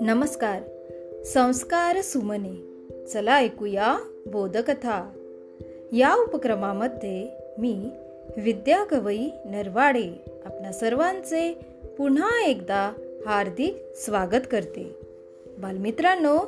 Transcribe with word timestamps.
नमस्कार. 0.00 0.62
संस्कार 1.24 2.00
सुमने. 2.00 2.62
चला 3.06 3.38
ऐकूया 3.38 3.98
बोधकथा. 4.26 5.12
या 5.92 6.14
उपक्रमामध्ये 6.14 7.28
मी 7.58 7.90
विद्या 8.36 8.84
कवई 8.84 9.28
नरवाडे 9.44 10.24
आपल्या 10.44 10.72
सर्वांचे 10.72 11.60
पुन्हा 11.98 12.46
एकदा 12.46 12.92
हार्दिक 13.26 13.76
स्वागत 13.96 14.40
करते. 14.50 14.96
बालमित्रांनो 15.58 16.38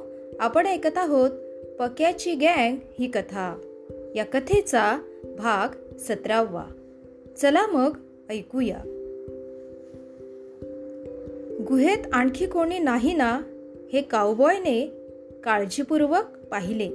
आपण 0.40 0.66
ऐकत 0.66 0.98
आहोत 0.98 1.30
पक्याची 1.78 2.34
गँग 2.34 2.76
ही 2.98 3.06
कथा. 3.06 3.58
या 4.14 4.24
कथेचा 4.24 4.98
भाग 5.38 5.96
सतरावा. 5.98 6.64
चला 7.36 7.66
मग 7.66 7.96
ऐकूया. 8.30 8.76
गुहेत 11.68 11.98
आणखी 12.12 12.46
कोणी 12.46 12.78
नाही 12.78 13.14
ना 13.14 13.40
हे 13.92 14.02
काउबॉयने 14.02 14.86
काळजीपूर्वक 15.44 16.24
पाहिले. 16.50 16.88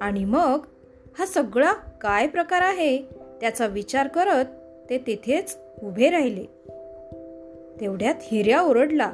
आणि 0.00 0.24
मग 0.24 0.58
हा 1.18 1.26
सगळा 1.26 1.72
काय 1.72 2.26
प्रकार 2.26 2.62
आहे 2.62 2.98
त्याचा 3.40 3.66
विचार 3.66 4.06
करत 4.06 4.44
ते 4.90 4.98
तिथेच 4.98 5.58
उभे 5.82 6.10
राहिले. 6.10 6.44
तेवढ्यात 7.80 8.14
हिऱ्या 8.22 8.62
ओरडला. 8.62 9.12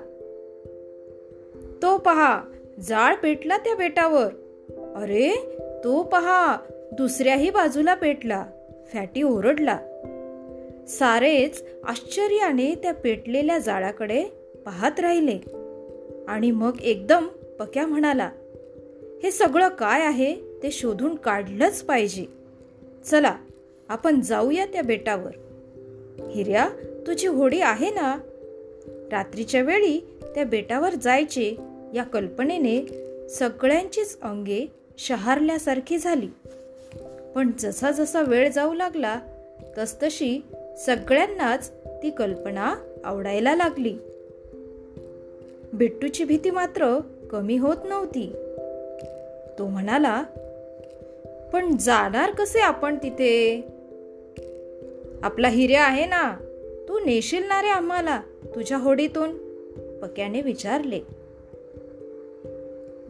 तो 1.82 1.98
पहा 1.98 2.42
जाळ 2.80 3.14
पेटला 3.14 3.58
त्या 3.58 3.74
बेटावर. 3.74 4.27
अरे 4.96 5.58
तो 5.84 6.02
पहा 6.02 6.56
दुसऱ्याही 6.92 7.50
बाजूला 7.50 7.94
पेटला. 7.94 8.46
फॅटी 8.92 9.22
ओरडला. 9.22 9.78
सारेच 10.88 11.64
आश्चर्याने 11.84 12.74
त्या 12.74 12.94
पेटलेल्या 12.94 13.58
जाळाकडे 13.58 14.24
पाहत 14.66 15.00
राहिले. 15.00 15.38
आणि 16.28 16.50
मग 16.50 16.80
एकदम 16.83 17.27
पक्या 17.58 17.86
म्हणाला 17.86 18.30
हे 19.22 19.30
सगळं 19.30 19.69
काय 19.69 20.02
आहे 20.02 20.34
ते 20.34 20.70
शोधून 20.70 21.14
काढलंच 21.14 21.83
पाहिजे. 21.83 22.24
चला 23.05 23.36
आपण 23.88 24.20
जाऊया 24.20 24.66
त्या 24.66 24.83
बेटावर. 24.83 25.30
हिर्या 26.30 26.69
तुझी 27.06 27.27
होडी 27.27 27.61
आहे 27.61 27.91
ना 27.91 28.18
रात्रीच्या 29.12 29.62
वेळी 29.62 30.06
त्या 30.34 30.44
बेटावर 30.44 30.94
जायचे 30.94 31.56
या 31.94 32.02
कल्पनेने 32.02 32.86
सगळ्यांचीच 33.28 34.18
अंगे 34.22 34.72
शहारल्यासारखी 34.98 35.98
झाली. 35.98 36.28
पण 37.34 37.50
जसा 37.58 37.91
जसा 37.91 38.20
वेळ 38.20 38.50
जाऊ 38.50 38.74
लागला 38.74 39.20
तसतशी 39.78 40.41
सगळ्यांनाच 40.77 41.70
ती 41.86 42.10
कल्पना 42.10 42.74
आवडायला 43.05 43.56
लागली. 43.56 43.98
बिट्टूची 45.72 46.24
भीती 46.24 46.50
मात्र 46.50 46.98
कमी 47.30 47.56
होत 47.56 47.77
नव्हती. 47.84 48.33
तो 49.58 49.66
म्हणाला 49.66 50.22
पण 51.52 51.77
जाणार 51.77 52.30
कसे 52.30 52.60
आपण 52.60 52.96
तिथे? 52.96 53.64
आपला 55.22 55.48
हिरे 55.48 55.74
आहे 55.74 56.06
ना 56.06 56.36
तू 56.88 56.98
नेशील 56.98 57.44
ना 57.44 57.62
रे 57.62 57.68
आम्हाला 57.68 58.20
तुझ्या 58.55 58.78
होडीतून 58.78 59.36
पक्याने 60.02 60.40
विचारले. 60.40 61.00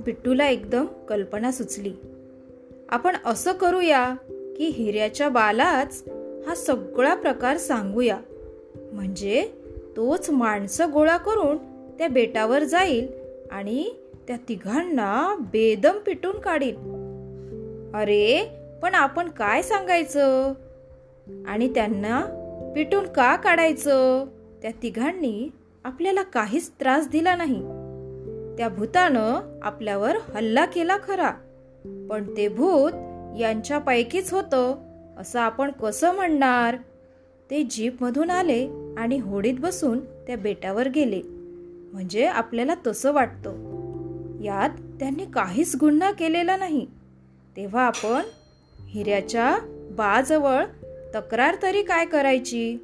बिट्टूला 0.04 0.48
एकदम 0.48 0.86
कल्पना 1.08 1.52
सुचली 1.52 1.92
आपण 2.88 3.16
असं 3.24 3.52
करूया 3.52 4.14
की 4.56 4.66
हिऱ्याच्या 4.66 5.28
बालाच 5.28 6.04
हा 6.46 6.54
सगळा 6.54 7.14
प्रकार 7.14 7.56
सांगूया. 7.56 8.18
म्हणजे 8.92 9.52
तोच 9.96 10.30
माणसं 10.30 10.92
गोळा 10.92 11.16
करून 11.16 11.56
त्या 11.98 12.08
बेटावर 12.08 12.62
जाईल 12.62 13.08
आणि 13.50 13.90
त्या 14.28 14.36
तिघांना 14.48 15.36
बेदम 15.40 15.98
पिटून 16.06 16.38
काढील. 16.38 16.76
अरे 17.94 18.48
पण 18.82 18.94
आपण 18.94 19.28
काय 19.28 19.62
सांगायचं? 19.62 20.52
आणि 21.46 21.74
त्यांना 21.74 22.24
पिटून 22.74 23.06
का 23.06 23.36
काढायचं? 23.36 24.24
त्या 24.62 24.70
तिघांनी 24.82 25.50
आपल्याला 25.84 26.22
काहीच 26.22 26.70
त्रास 26.80 27.08
दिला 27.08 27.36
नाही. 27.36 27.60
त्या 28.58 28.68
भूतानं 28.68 29.58
आपल्यावर 29.62 30.16
हल्ला 30.34 30.64
केला 30.64 30.96
खरा. 31.08 31.30
पण 32.10 32.36
ते 32.36 32.48
भूत 32.48 32.92
यांच्यापैकीच 33.40 34.32
होतं. 34.32 34.85
असं 35.16 35.40
आपण 35.40 35.70
कसं 35.70 36.14
म्हणणार? 36.14 36.76
ते 37.50 37.62
जीपमधून 37.62 38.30
आले 38.30 38.68
आणि 38.96 39.18
होडीत 39.18 39.54
बसून 39.58 40.00
त्या 40.00 40.36
बेटावर 40.36 40.88
गेले. 40.88 41.22
म्हणजे 41.92 42.26
आपल्याला 42.26 42.74
तसं 42.86 43.12
वाटतं. 43.12 43.50
यात 44.42 44.70
त्यांनी 44.70 45.24
काहीच 45.24 45.76
गुन्हा 45.80 46.12
केलेला 46.12 46.56
नाही. 46.56 46.86
तेव्हा 47.56 47.82
आपण 47.82 48.20
हिऱ्याच्या 48.86 49.56
बाजवळ 49.90 50.64
तक्रार 51.14 51.56
तरी 51.62 51.82
काय 51.82 52.06
करायची? 52.06 52.76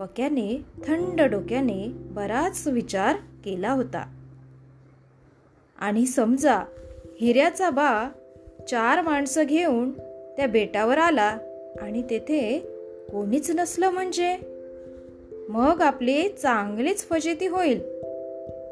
पक्याने 0.00 0.64
थंड 0.86 1.20
डोक्याने 1.20 1.88
बराच 1.94 2.66
विचार 2.66 3.16
केला 3.44 3.72
होता. 3.72 4.06
आणि 5.78 6.06
समजा 6.06 6.60
हिऱ्याचा 7.20 7.70
बा 7.70 8.08
चार 8.70 9.00
माणसं 9.00 9.42
घेऊन 9.42 9.90
त्या 10.36 10.46
बेटावर 10.46 10.98
आला 10.98 11.38
आणि 11.80 12.02
तेथे 12.02 12.58
कोणीच 13.12 13.50
नसलं 13.50 13.90
म्हणजे? 13.90 14.36
मग 15.48 15.80
आपली 15.80 16.28
चांगलीच 16.28 17.06
फजिती 17.08 17.46
होईल. 17.46 17.80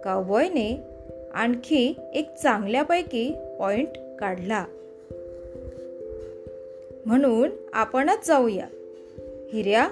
कावबॉयने 0.05 0.81
आणखी 1.35 1.95
एक 2.15 2.35
चांगल्यापैकी 2.35 3.35
पॉइंट 3.59 3.89
काढला. 4.19 4.65
म्हणून 7.07 7.51
आपणच 7.73 8.27
जाऊया. 8.27 8.67
हिऱ्या 9.53 9.89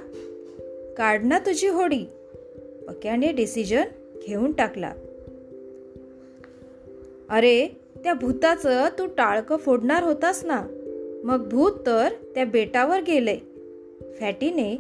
काढ 0.97 1.25
ना 1.25 1.38
तुझी 1.38 1.69
होडी. 1.69 2.04
पक्याने 2.88 3.32
डिसिजन 3.32 3.84
घेऊन 4.27 4.53
टाकला. 4.53 4.92
अरे 7.31 7.69
त्या 8.04 8.15
भूताचं 8.15 8.88
तू 8.98 9.06
टाळकं 9.06 9.56
फोडणार 9.56 10.03
होतास 10.03 10.44
ना? 10.44 10.66
मग 11.25 11.48
भूत 11.48 11.72
तर 11.86 12.08
त्या 12.34 12.44
बेटावर 12.44 13.00
गेले. 13.00 13.36
फॅटीने 14.20 14.78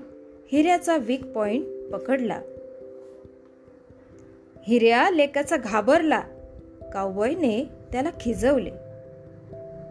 हिऱ्याचा 0.52 0.96
वीक 0.96 1.24
पॉइंट 1.24 1.92
पकडला. 1.92 2.40
हिऱ्या 4.66 5.10
लेकाचा 5.10 5.56
घाबरला. 5.56 6.20
कावबॉयने 6.92 7.64
त्याला 7.92 8.10
खिजवले. 8.20 8.70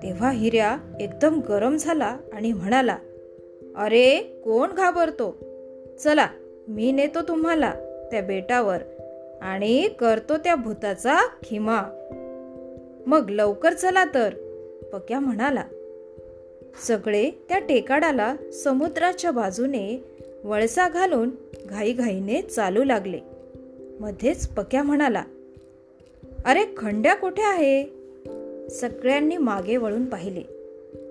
तेव्हा 0.03 0.31
हिऱ्या 0.31 0.77
एकदम 0.99 1.39
गरम 1.49 1.77
झाला 1.77 2.17
आणि 2.33 2.53
म्हणाला 2.53 2.97
अरे 3.75 4.19
कोण 4.43 4.71
घाबरतो? 4.71 5.37
चला 5.99 6.27
मी 6.67 6.91
नेतो 6.91 7.21
तुम्हाला 7.21 7.73
त्या 8.11 8.21
बेटावर 8.21 8.77
आणि 9.41 9.89
करतो 9.99 10.37
त्या 10.37 10.55
भूताचा 10.55 11.27
खिमा. 11.43 11.81
मग 13.07 13.29
लवकर 13.29 13.73
चला 13.73 14.05
तर 14.05 14.33
पक्या 14.93 15.19
म्हणाला 15.19 15.63
सगळे 16.87 17.31
त्या 17.49 17.59
टेकाडाला 17.59 18.35
समुद्राच्या 18.63 19.31
बाजूने 19.31 20.03
वळसा 20.43 20.89
घालून 20.89 21.29
घाईघाईने 21.65 22.41
चालू 22.41 22.83
लागले. 22.83 23.19
मध्येच 23.99 24.47
पक्या 24.47 24.83
म्हणाला 24.83 25.23
अरे 26.45 26.63
खंड्या 26.77 27.15
कुठे 27.15 27.41
आहे? 27.41 27.85
सगळ्यांनी 28.69 29.37
मागे 29.37 29.77
वळून 29.77 30.05
पाहिले. 30.05 30.41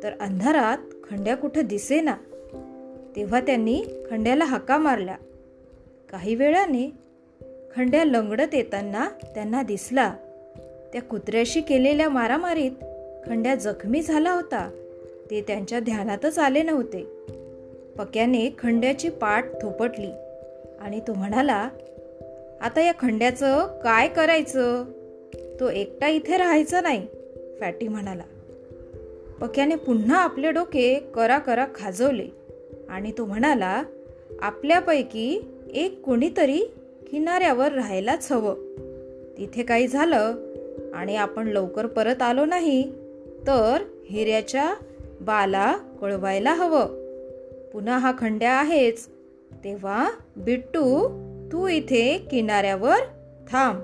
तर 0.03 0.11
अंधारात 0.21 0.79
खंड्या 1.11 1.37
कुठं 1.37 1.63
दिसेना. 1.65 2.15
तेव्हा 3.17 3.41
त्यांनी 3.41 3.85
खंड्याला 4.11 4.45
हाका 4.45 4.79
मारल्या 4.79 5.17
काही 6.11 6.35
वेळाने 6.35 6.93
खंड्या 7.77 8.05
लंगडत 8.05 8.55
येताना 8.55 9.09
त्यांना 9.35 9.63
दिसला. 9.63 10.15
त्या 10.93 11.03
कुत्र्याशी 11.03 11.61
केलेल्या 11.61 12.09
मारामारीत 12.09 12.73
खंड्या 13.27 13.55
जखमी 13.55 14.03
झाला 14.03 14.33
होता. 14.33 14.88
ते 15.31 15.41
त्यांच्या 15.41 15.81
ध्यानातच 15.81 16.39
आले 16.39 16.63
नव्हते. 16.63 17.07
पक्याने 17.99 18.51
खंड्याची 18.59 19.09
पाठ 19.09 19.63
थोपटली 19.63 20.11
आणि 20.81 21.01
तो 21.01 21.15
म्हणाला 21.15 21.69
आता 22.61 22.81
या 22.81 22.93
खंड्याचं 22.99 23.67
काय 23.67 24.09
करायचं? 24.09 24.85
तो 25.61 25.71
एकटा 25.71 26.09
इथे 26.09 26.37
राहायचा 26.37 26.81
नाही 26.81 27.07
फॅटी 27.61 27.89
म्हणाला. 27.89 28.23
पक्याने 29.41 29.75
पुन्हा 29.75 30.19
आपले 30.19 30.51
डोके 30.51 30.95
करा 31.15 31.39
करा 31.39 31.67
खाजवले 31.75 32.27
आणि 32.89 33.13
तो 33.19 33.25
म्हणाला 33.25 33.83
आपल्यापैकी 34.43 35.41
एक 35.75 36.03
कोणीतरी 36.03 36.59
किनाऱ्यावर 37.11 37.73
राहायलाच 37.73 38.33
हवं. 38.33 38.55
तिथे 39.39 39.63
काही 39.63 39.87
झालं 39.87 40.35
आणि 40.95 41.17
आपण 41.17 41.49
लवकर 41.49 41.87
परत 41.87 42.23
आलो 42.23 42.45
नाही 42.45 42.93
तर 43.47 43.77
हिऱ्याच्या 44.11 44.75
बाला 45.21 45.77
कळवायला 46.01 46.55
हवं. 46.55 46.87
पुन्हा 47.73 47.99
हा 47.99 48.13
खंड्या 48.19 48.53
आहेच. 48.53 49.09
तेव्हा 49.65 50.11
बिट्टू 50.37 51.09
तू 51.53 51.69
इथे 51.69 52.19
किनाऱ्यावर 52.31 52.97
थांब. 53.53 53.81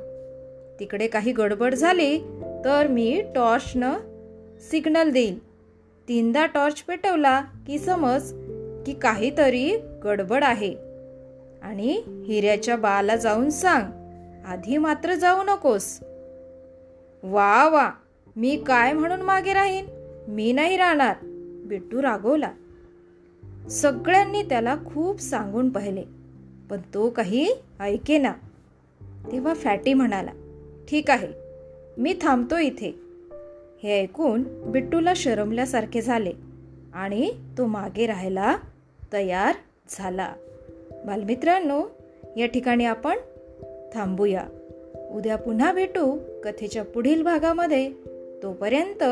तिकडे 0.81 1.07
काही 1.07 1.33
गडबड 1.33 1.75
झाली 1.75 2.19
तर 2.65 2.87
मी 2.87 3.23
टॉर्चनं 3.35 3.93
सिग्नल 4.71 5.11
देईन. 5.11 5.39
तीनदा 6.09 6.47
टॉर्च 6.47 6.83
पेटवला 6.83 7.41
की 7.41 7.79
समज 7.79 8.33
की 8.87 8.93
काहीतरी 8.93 9.77
गडबड 10.05 10.45
आहे. 10.45 10.75
आणि 11.63 12.03
हिऱ्याच्या 12.27 12.77
बाला 12.77 13.17
जाऊन 13.17 13.51
सांग 13.51 13.85
आधी 14.47 14.77
मात्र 14.77 15.15
जाऊ 15.15 15.43
नकोस. 15.43 15.99
वा 17.23 17.69
वा 17.69 17.91
मी 18.37 18.63
काय 18.67 18.93
म्हणून 18.93 19.21
मागे 19.21 19.53
राहीन? 19.53 19.85
मी 20.29 20.53
नाही 20.53 20.77
राहणार 20.77 21.17
बिट्टू 21.67 22.03
रागवला. 22.03 22.51
सगळ्यांनी 23.71 24.43
त्याला 24.43 24.77
खूप 24.87 25.21
सांगून 25.21 25.69
पाहिले 25.71 26.05
पण 26.71 26.79
तो 26.95 27.11
काही 27.11 27.49
ऐकेना 27.81 28.33
तेव्हा 29.33 29.55
फॅटी 29.55 29.95
म्हणाला 29.95 30.31
ठीक 30.91 31.11
आहे 31.11 31.29
मी 31.99 32.15
थांबतो 32.21 32.59
इथे. 32.59 32.95
हे 33.83 34.01
ऐकून 34.01 34.45
बिट्टूला 34.73 35.13
शरमल्यासारखे 35.17 36.01
झाले 36.01 36.33
आणि 36.95 37.31
तो 37.59 37.67
मागे 37.67 38.07
राहायला 38.07 38.57
तयार 39.13 39.55
झाला. 39.89 40.35
बालमित्रांनो 41.07 41.85
या 42.37 42.47
ठिकाणी 42.47 42.85
आपण 42.85 43.17
थांबूया. 43.95 44.45
उद्या 45.13 45.37
पुन्हा 45.37 45.73
भेटू 45.73 46.19
कथेच्या 46.45 46.85
पुढील 46.85 47.23
भागामध्ये. 47.23 47.93
तोपर्यंत 48.43 49.05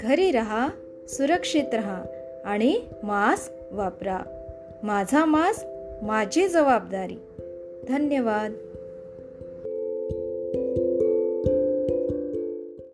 घरी 0.00 0.30
रहा 0.30 0.68
सुरक्षित 1.08 1.74
रहा 1.74 2.04
आणि 2.44 2.80
मास्क 3.02 3.52
वापरा. 3.72 4.20
माझा 4.82 5.24
मास्क 5.24 5.66
माझी 6.04 6.48
जबाबदारी. 6.48 7.16
धन्यवाद. 7.88 8.52